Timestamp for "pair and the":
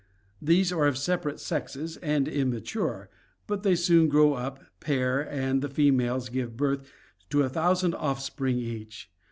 4.79-5.69